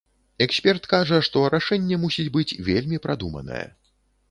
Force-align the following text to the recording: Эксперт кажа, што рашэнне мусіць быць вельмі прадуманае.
Эксперт 0.45 0.87
кажа, 0.93 1.19
што 1.27 1.43
рашэнне 1.55 2.01
мусіць 2.07 2.27
быць 2.39 2.57
вельмі 2.71 3.03
прадуманае. 3.07 3.63